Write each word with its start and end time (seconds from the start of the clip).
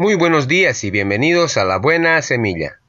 Muy 0.00 0.14
buenos 0.14 0.48
días 0.48 0.82
y 0.84 0.90
bienvenidos 0.90 1.58
a 1.58 1.64
La 1.66 1.76
Buena 1.76 2.22
Semilla. 2.22 2.79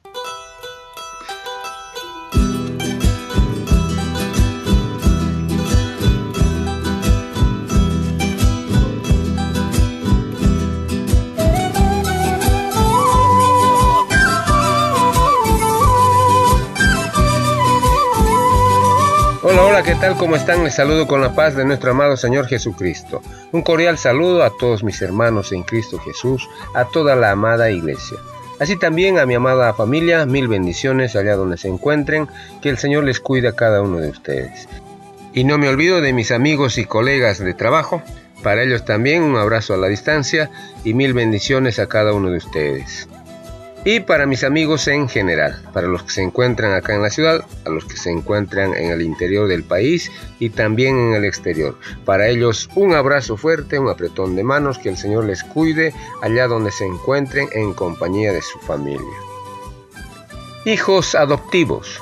¿Qué 19.84 19.94
tal? 19.96 20.16
¿Cómo 20.16 20.36
están? 20.36 20.62
Les 20.62 20.76
saludo 20.76 21.08
con 21.08 21.20
la 21.20 21.34
paz 21.34 21.56
de 21.56 21.64
nuestro 21.64 21.90
amado 21.90 22.16
Señor 22.16 22.46
Jesucristo. 22.46 23.20
Un 23.50 23.62
cordial 23.62 23.98
saludo 23.98 24.44
a 24.44 24.56
todos 24.56 24.84
mis 24.84 25.02
hermanos 25.02 25.50
en 25.50 25.64
Cristo 25.64 25.98
Jesús, 25.98 26.48
a 26.74 26.84
toda 26.84 27.16
la 27.16 27.32
amada 27.32 27.68
iglesia. 27.70 28.18
Así 28.60 28.76
también 28.78 29.18
a 29.18 29.26
mi 29.26 29.34
amada 29.34 29.74
familia, 29.74 30.24
mil 30.24 30.46
bendiciones 30.46 31.16
allá 31.16 31.34
donde 31.34 31.56
se 31.56 31.68
encuentren, 31.68 32.28
que 32.60 32.68
el 32.68 32.78
Señor 32.78 33.02
les 33.04 33.18
cuide 33.18 33.48
a 33.48 33.56
cada 33.56 33.82
uno 33.82 33.98
de 33.98 34.10
ustedes. 34.10 34.68
Y 35.32 35.42
no 35.42 35.58
me 35.58 35.68
olvido 35.68 36.00
de 36.00 36.12
mis 36.12 36.30
amigos 36.30 36.78
y 36.78 36.84
colegas 36.84 37.40
de 37.40 37.54
trabajo, 37.54 38.02
para 38.42 38.62
ellos 38.62 38.84
también 38.84 39.22
un 39.22 39.36
abrazo 39.36 39.74
a 39.74 39.78
la 39.78 39.88
distancia 39.88 40.50
y 40.84 40.94
mil 40.94 41.12
bendiciones 41.12 41.80
a 41.80 41.88
cada 41.88 42.12
uno 42.12 42.30
de 42.30 42.38
ustedes 42.38 43.08
y 43.84 44.00
para 44.00 44.26
mis 44.26 44.44
amigos 44.44 44.86
en 44.86 45.08
general, 45.08 45.60
para 45.72 45.88
los 45.88 46.04
que 46.04 46.10
se 46.10 46.22
encuentran 46.22 46.72
acá 46.72 46.94
en 46.94 47.02
la 47.02 47.10
ciudad, 47.10 47.44
a 47.64 47.68
los 47.68 47.84
que 47.84 47.96
se 47.96 48.10
encuentran 48.10 48.74
en 48.74 48.90
el 48.90 49.02
interior 49.02 49.48
del 49.48 49.64
país 49.64 50.10
y 50.38 50.50
también 50.50 50.96
en 50.96 51.14
el 51.14 51.24
exterior. 51.24 51.76
Para 52.04 52.28
ellos 52.28 52.68
un 52.76 52.94
abrazo 52.94 53.36
fuerte, 53.36 53.78
un 53.78 53.88
apretón 53.88 54.36
de 54.36 54.44
manos, 54.44 54.78
que 54.78 54.88
el 54.88 54.96
Señor 54.96 55.24
les 55.24 55.42
cuide 55.42 55.92
allá 56.22 56.46
donde 56.46 56.70
se 56.70 56.86
encuentren 56.86 57.48
en 57.52 57.74
compañía 57.74 58.32
de 58.32 58.42
su 58.42 58.58
familia. 58.60 59.16
Hijos 60.64 61.16
adoptivos. 61.16 62.00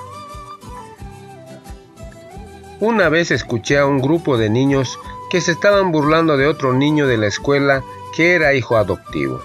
Una 2.78 3.08
vez 3.08 3.30
escuché 3.30 3.78
a 3.78 3.86
un 3.86 4.00
grupo 4.00 4.36
de 4.36 4.50
niños 4.50 4.98
que 5.30 5.40
se 5.40 5.52
estaban 5.52 5.92
burlando 5.92 6.36
de 6.36 6.46
otro 6.46 6.74
niño 6.74 7.06
de 7.06 7.16
la 7.16 7.26
escuela 7.26 7.82
que 8.14 8.34
era 8.34 8.52
hijo 8.52 8.76
adoptivo. 8.76 9.40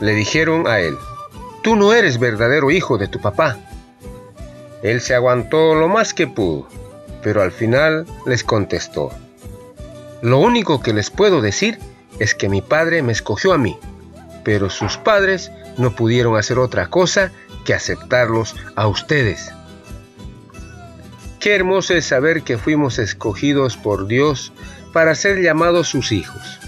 Le 0.00 0.14
dijeron 0.14 0.66
a 0.66 0.80
él, 0.80 0.96
Tú 1.62 1.76
no 1.76 1.92
eres 1.92 2.18
verdadero 2.18 2.70
hijo 2.70 2.96
de 2.96 3.08
tu 3.08 3.20
papá. 3.20 3.58
Él 4.82 5.00
se 5.00 5.14
aguantó 5.14 5.74
lo 5.74 5.88
más 5.88 6.14
que 6.14 6.26
pudo, 6.26 6.66
pero 7.22 7.42
al 7.42 7.52
final 7.52 8.06
les 8.26 8.44
contestó, 8.44 9.10
Lo 10.22 10.38
único 10.38 10.82
que 10.82 10.92
les 10.94 11.10
puedo 11.10 11.40
decir 11.40 11.78
es 12.18 12.34
que 12.34 12.48
mi 12.48 12.62
padre 12.62 13.02
me 13.02 13.12
escogió 13.12 13.52
a 13.52 13.58
mí, 13.58 13.78
pero 14.44 14.70
sus 14.70 14.96
padres 14.96 15.50
no 15.76 15.94
pudieron 15.94 16.36
hacer 16.36 16.58
otra 16.58 16.88
cosa 16.88 17.32
que 17.64 17.74
aceptarlos 17.74 18.56
a 18.74 18.86
ustedes. 18.86 19.52
Qué 21.40 21.54
hermoso 21.54 21.94
es 21.94 22.06
saber 22.06 22.42
que 22.42 22.58
fuimos 22.58 22.98
escogidos 22.98 23.76
por 23.76 24.06
Dios 24.06 24.52
para 24.92 25.14
ser 25.14 25.40
llamados 25.40 25.88
sus 25.88 26.12
hijos, 26.12 26.58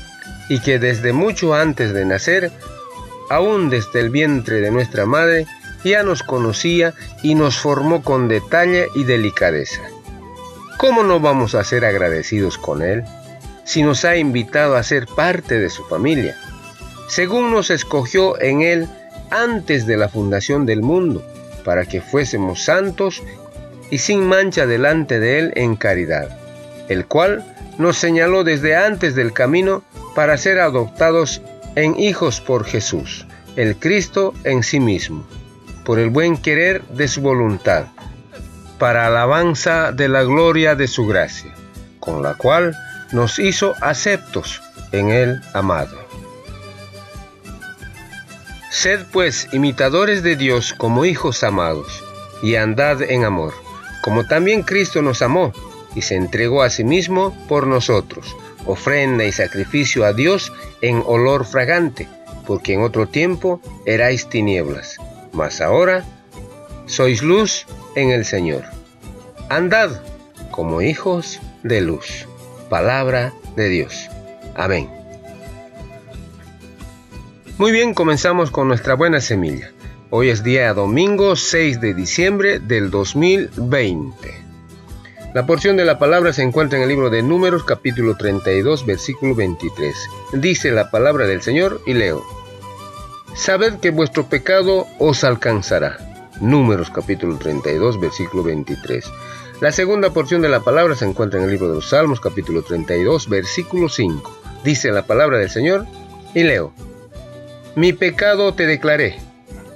y 0.49 0.61
que 0.61 0.79
desde 0.79 1.13
mucho 1.13 1.55
antes 1.55 1.93
de 1.93 2.05
nacer 2.05 2.53
aún 3.31 3.71
desde 3.71 4.01
el 4.01 4.11
vientre 4.11 4.61
de 4.61 4.71
nuestra 4.71 5.07
madre, 5.07 5.47
ya 5.85 6.03
nos 6.03 6.23
conocía 6.23 6.95
y 7.23 7.35
nos 7.35 7.59
formó 7.59 8.03
con 8.03 8.29
detalle 8.29 8.89
y 8.95 9.05
delicadeza. 9.05 9.83
¿Cómo 10.79 11.03
no 11.03 11.21
vamos 11.21 11.55
a 11.55 11.65
ser 11.65 11.85
agradecidos 11.85 12.59
con 12.59 12.83
Él 12.83 13.05
si 13.65 13.83
nos 13.83 14.05
ha 14.05 14.17
invitado 14.17 14.77
a 14.77 14.83
ser 14.83 15.07
parte 15.07 15.59
de 15.59 15.71
su 15.71 15.85
familia? 15.85 16.37
Según 17.09 17.51
nos 17.51 17.71
escogió 17.71 18.41
en 18.41 18.63
Él 18.63 18.89
antes 19.31 19.87
de 19.87 19.97
la 19.97 20.09
fundación 20.09 20.67
del 20.67 20.83
mundo, 20.83 21.25
para 21.65 21.85
que 21.85 22.01
fuésemos 22.01 22.65
santos 22.65 23.23
y 23.91 23.99
sin 23.99 24.27
mancha 24.27 24.67
delante 24.67 25.21
de 25.21 25.39
Él 25.39 25.53
en 25.55 25.77
caridad, 25.77 26.37
el 26.89 27.07
cual 27.07 27.45
nos 27.79 27.97
señaló 27.97 28.45
desde 28.45 28.77
antes 28.77 29.15
del 29.15 29.33
camino 29.33 29.83
para 30.15 30.37
ser 30.37 30.61
adoptados 30.61 31.43
en 31.75 31.99
hijos 31.99 32.41
por 32.41 32.65
Jesús, 32.65 33.27
el 33.57 33.77
Cristo 33.77 34.35
en 34.45 34.63
sí 34.63 34.81
mismo, 34.81 35.27
por 35.85 35.99
el 35.99 36.11
buen 36.11 36.37
querer 36.37 36.83
de 36.89 37.09
su 37.09 37.21
voluntad, 37.21 37.87
para 38.79 39.07
alabanza 39.07 39.93
de 39.93 40.09
la 40.09 40.23
gloria 40.23 40.75
de 40.75 40.89
su 40.89 41.07
gracia, 41.07 41.53
con 42.01 42.23
la 42.23 42.35
cual 42.35 42.77
nos 43.13 43.39
hizo 43.39 43.75
aceptos 43.81 44.63
en 44.93 45.11
el 45.11 45.41
amado. 45.55 45.97
Sed 48.71 49.07
pues 49.13 49.49
imitadores 49.53 50.23
de 50.23 50.37
Dios 50.37 50.73
como 50.73 51.05
hijos 51.05 51.45
amados, 51.45 52.03
y 52.43 52.57
andad 52.57 53.03
en 53.03 53.25
amor, 53.25 53.55
como 54.03 54.27
también 54.27 54.63
Cristo 54.63 55.01
nos 55.03 55.23
amó 55.23 55.53
y 55.95 56.03
se 56.03 56.17
entregó 56.17 56.63
a 56.63 56.71
sí 56.71 56.83
mismo 56.85 57.37
por 57.49 57.67
nosotros, 57.67 58.35
ofrenda 58.67 59.25
y 59.25 59.33
sacrificio 59.33 60.05
a 60.05 60.13
Dios 60.13 60.53
en 60.81 61.03
olor 61.07 61.45
fragante, 61.45 62.09
porque 62.47 62.75
en 62.75 62.83
otro 62.83 63.07
tiempo 63.09 63.61
erais 63.87 64.29
tinieblas, 64.29 64.97
mas 65.33 65.61
ahora 65.61 66.05
sois 66.87 67.23
luz 67.23 67.67
en 67.95 68.11
el 68.11 68.25
Señor. 68.25 68.65
Andad 69.49 70.03
como 70.51 70.83
hijos 70.83 71.41
de 71.63 71.81
luz. 71.81 72.27
Palabra 72.69 73.33
de 73.57 73.69
Dios. 73.69 74.09
Amén. 74.55 74.89
Muy 77.59 77.71
bien, 77.71 77.95
comenzamos 77.95 78.51
con 78.51 78.69
nuestra 78.69 78.95
buena 78.95 79.21
semilla. 79.21 79.71
Hoy 80.11 80.31
es 80.31 80.43
día 80.43 80.75
domingo 80.75 81.37
6 81.37 81.81
de 81.81 81.95
diciembre 81.95 82.59
del 82.59 82.91
2020. 82.91 84.52
La 85.35 85.47
porción 85.47 85.79
de 85.79 85.87
la 85.87 85.99
palabra 85.99 86.35
se 86.35 86.43
encuentra 86.43 86.77
en 86.77 86.83
el 86.83 86.91
libro 86.91 87.09
de 87.09 87.23
Números 87.23 87.65
capítulo 87.65 88.19
32 88.19 88.85
versículo 88.85 89.35
23. 89.35 89.97
Dice 90.35 90.71
la 90.73 90.91
palabra 90.91 91.27
del 91.27 91.41
Señor 91.41 91.81
y 91.87 91.95
leo. 91.95 92.23
Sabed 93.35 93.81
que 93.81 93.89
vuestro 93.89 94.27
pecado 94.27 94.87
os 94.99 95.25
alcanzará. 95.25 95.97
Números 96.43 96.91
capítulo 96.91 97.39
32 97.39 97.99
versículo 97.99 98.43
23. 98.43 99.07
La 99.63 99.73
segunda 99.73 100.11
porción 100.11 100.43
de 100.43 100.51
la 100.51 100.61
palabra 100.61 100.97
se 100.97 101.07
encuentra 101.07 101.39
en 101.39 101.47
el 101.47 101.53
libro 101.53 101.71
de 101.71 101.77
los 101.77 101.89
Salmos 101.89 102.21
capítulo 102.21 102.61
32 102.61 103.31
versículo 103.31 103.89
5. 103.89 104.39
Dice 104.65 104.93
la 104.93 105.07
palabra 105.07 105.39
del 105.39 105.49
Señor 105.49 105.87
y 106.35 106.43
leo. 106.43 106.75
Mi 107.75 107.95
pecado 107.95 108.53
te 108.53 108.67
declaré 108.67 109.17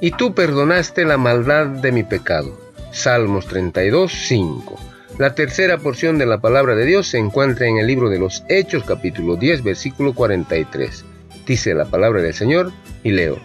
y 0.02 0.10
tú 0.10 0.34
perdonaste 0.34 1.06
la 1.06 1.16
maldad 1.16 1.66
de 1.66 1.92
mi 1.92 2.02
pecado. 2.02 2.60
Salmos 2.92 3.46
32 3.46 4.12
5. 4.12 4.95
La 5.18 5.34
tercera 5.34 5.78
porción 5.78 6.18
de 6.18 6.26
la 6.26 6.42
palabra 6.42 6.74
de 6.74 6.84
Dios 6.84 7.08
se 7.08 7.16
encuentra 7.16 7.66
en 7.66 7.78
el 7.78 7.86
libro 7.86 8.10
de 8.10 8.18
los 8.18 8.44
Hechos 8.50 8.84
capítulo 8.84 9.36
10 9.36 9.62
versículo 9.62 10.14
43. 10.14 11.06
Dice 11.46 11.72
la 11.72 11.86
palabra 11.86 12.20
del 12.20 12.34
Señor 12.34 12.70
y 13.02 13.12
leo. 13.12 13.38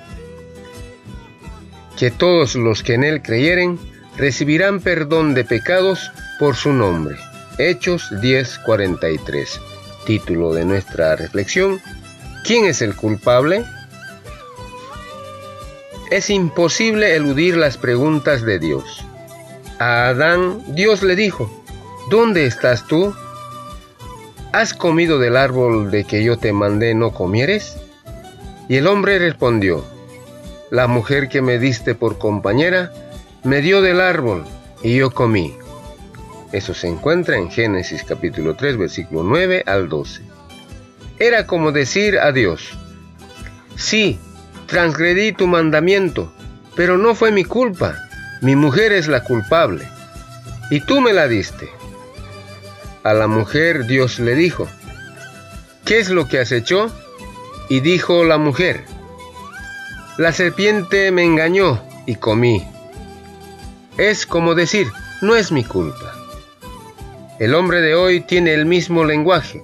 Que 1.98 2.12
todos 2.12 2.56
los 2.56 2.84
que 2.84 2.96
en 2.96 3.06
Él 3.06 3.22
creyeren 3.22 3.80
recibirán 4.18 4.82
perdón 4.82 5.34
de 5.34 5.46
pecados 5.46 6.12
por 6.40 6.58
su 6.58 6.74
nombre. 6.74 7.16
Hechos 7.58 8.12
10:43. 8.22 9.62
Título 10.06 10.54
de 10.54 10.66
nuestra 10.66 11.16
reflexión. 11.16 11.80
¿Quién 12.44 12.66
es 12.66 12.82
el 12.82 12.98
culpable? 12.98 13.64
Es 16.10 16.30
imposible 16.30 17.16
eludir 17.16 17.56
las 17.56 17.78
preguntas 17.78 18.42
de 18.42 18.60
Dios. 18.60 19.06
A 19.80 20.10
Adán 20.10 20.62
Dios 20.76 21.02
le 21.02 21.16
dijo, 21.16 21.61
¿Dónde 22.12 22.46
estás 22.46 22.88
tú? 22.88 23.16
¿Has 24.52 24.74
comido 24.74 25.18
del 25.18 25.38
árbol 25.38 25.92
de 25.92 26.04
que 26.04 26.26
yo 26.26 26.38
te 26.38 26.52
mandé 26.52 26.94
no 26.94 27.14
comieres? 27.14 27.78
Y 28.68 28.76
el 28.76 28.88
hombre 28.88 29.18
respondió, 29.18 29.86
La 30.72 30.88
mujer 30.88 31.30
que 31.30 31.42
me 31.42 31.58
diste 31.58 31.96
por 31.96 32.18
compañera 32.18 32.92
me 33.46 33.62
dio 33.62 33.82
del 33.82 34.02
árbol 34.02 34.44
y 34.84 34.98
yo 34.98 35.12
comí. 35.12 35.56
Eso 36.52 36.74
se 36.74 36.90
encuentra 36.90 37.38
en 37.38 37.50
Génesis 37.50 38.04
capítulo 38.04 38.58
3 38.58 38.76
versículo 38.76 39.24
9 39.24 39.64
al 39.66 39.88
12. 39.88 40.22
Era 41.18 41.48
como 41.48 41.72
decir 41.72 42.20
a 42.20 42.34
Dios, 42.34 42.78
Sí, 43.78 44.20
transgredí 44.66 45.32
tu 45.32 45.48
mandamiento, 45.48 46.30
pero 46.76 46.98
no 46.98 47.16
fue 47.16 47.32
mi 47.32 47.46
culpa, 47.46 47.96
mi 48.42 48.58
mujer 48.58 48.92
es 48.92 49.08
la 49.08 49.24
culpable, 49.24 49.88
y 50.70 50.82
tú 50.82 51.00
me 51.00 51.14
la 51.14 51.30
diste. 51.30 51.70
A 53.04 53.14
la 53.14 53.28
mujer 53.28 53.88
Dios 53.88 54.20
le 54.20 54.36
dijo, 54.36 54.68
¿qué 55.86 56.00
es 56.00 56.10
lo 56.10 56.28
que 56.28 56.40
has 56.40 56.52
hecho? 56.52 56.92
Y 57.68 57.80
dijo 57.80 58.24
la 58.24 58.38
mujer, 58.38 58.86
la 60.18 60.32
serpiente 60.32 61.12
me 61.12 61.24
engañó 61.24 61.82
y 62.06 62.16
comí. 62.16 62.64
Es 63.98 64.28
como 64.28 64.54
decir, 64.54 64.88
no 65.22 65.36
es 65.36 65.52
mi 65.52 65.64
culpa. 65.64 66.14
El 67.40 67.56
hombre 67.56 67.82
de 67.82 67.96
hoy 67.96 68.22
tiene 68.22 68.54
el 68.54 68.68
mismo 68.68 69.04
lenguaje, 69.04 69.64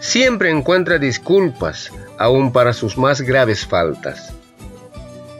siempre 0.00 0.50
encuentra 0.50 0.98
disculpas, 0.98 1.92
aún 2.16 2.52
para 2.52 2.72
sus 2.72 2.96
más 2.96 3.20
graves 3.20 3.66
faltas. 3.66 4.32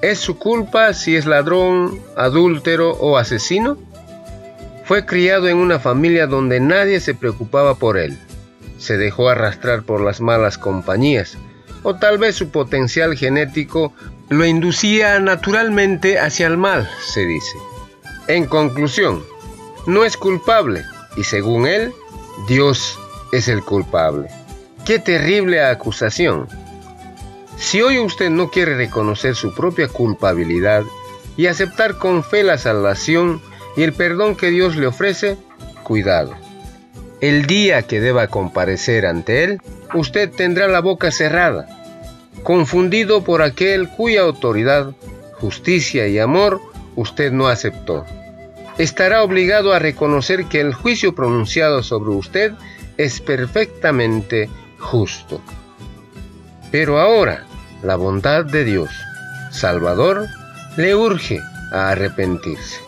¿Es 0.02 0.18
su 0.18 0.38
culpa 0.38 0.92
si 0.92 1.16
es 1.16 1.24
ladrón, 1.24 1.98
adúltero 2.14 2.90
o 2.90 3.16
asesino? 3.16 3.78
Fue 4.88 5.04
criado 5.04 5.48
en 5.48 5.58
una 5.58 5.78
familia 5.78 6.26
donde 6.26 6.60
nadie 6.60 7.00
se 7.00 7.12
preocupaba 7.12 7.74
por 7.74 7.98
él. 7.98 8.18
Se 8.78 8.96
dejó 8.96 9.28
arrastrar 9.28 9.82
por 9.82 10.00
las 10.00 10.22
malas 10.22 10.56
compañías, 10.56 11.36
o 11.82 11.96
tal 11.96 12.16
vez 12.16 12.36
su 12.36 12.48
potencial 12.48 13.14
genético 13.14 13.92
lo 14.30 14.46
inducía 14.46 15.20
naturalmente 15.20 16.18
hacia 16.18 16.46
el 16.46 16.56
mal, 16.56 16.88
se 17.04 17.26
dice. 17.26 17.58
En 18.28 18.46
conclusión, 18.46 19.22
no 19.86 20.06
es 20.06 20.16
culpable 20.16 20.84
y 21.18 21.24
según 21.24 21.66
él, 21.66 21.92
Dios 22.48 22.98
es 23.30 23.48
el 23.48 23.62
culpable. 23.62 24.30
Qué 24.86 24.98
terrible 24.98 25.62
acusación. 25.62 26.48
Si 27.58 27.82
hoy 27.82 27.98
usted 27.98 28.30
no 28.30 28.50
quiere 28.50 28.74
reconocer 28.74 29.34
su 29.34 29.54
propia 29.54 29.86
culpabilidad 29.88 30.82
y 31.36 31.44
aceptar 31.44 31.98
con 31.98 32.24
fe 32.24 32.42
la 32.42 32.56
salvación 32.56 33.42
y 33.78 33.84
el 33.84 33.92
perdón 33.92 34.34
que 34.34 34.50
Dios 34.50 34.74
le 34.74 34.88
ofrece, 34.88 35.36
cuidado. 35.84 36.34
El 37.20 37.46
día 37.46 37.82
que 37.82 38.00
deba 38.00 38.26
comparecer 38.26 39.06
ante 39.06 39.44
Él, 39.44 39.60
usted 39.94 40.32
tendrá 40.32 40.66
la 40.66 40.80
boca 40.80 41.12
cerrada, 41.12 41.68
confundido 42.42 43.22
por 43.22 43.40
aquel 43.40 43.88
cuya 43.88 44.22
autoridad, 44.22 44.96
justicia 45.34 46.08
y 46.08 46.18
amor 46.18 46.60
usted 46.96 47.30
no 47.30 47.46
aceptó. 47.46 48.04
Estará 48.78 49.22
obligado 49.22 49.72
a 49.72 49.78
reconocer 49.78 50.46
que 50.46 50.60
el 50.60 50.74
juicio 50.74 51.14
pronunciado 51.14 51.84
sobre 51.84 52.10
usted 52.10 52.54
es 52.96 53.20
perfectamente 53.20 54.50
justo. 54.80 55.40
Pero 56.72 56.98
ahora, 56.98 57.44
la 57.84 57.94
bondad 57.94 58.44
de 58.44 58.64
Dios, 58.64 58.90
Salvador, 59.52 60.26
le 60.76 60.96
urge 60.96 61.38
a 61.72 61.90
arrepentirse. 61.90 62.87